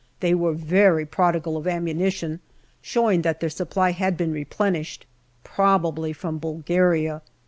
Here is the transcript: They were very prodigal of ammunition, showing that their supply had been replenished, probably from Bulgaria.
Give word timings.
They 0.19 0.33
were 0.33 0.53
very 0.55 1.05
prodigal 1.05 1.57
of 1.57 1.67
ammunition, 1.67 2.39
showing 2.81 3.21
that 3.21 3.39
their 3.39 3.51
supply 3.51 3.91
had 3.91 4.17
been 4.17 4.31
replenished, 4.31 5.05
probably 5.43 6.11
from 6.11 6.39
Bulgaria. 6.39 7.21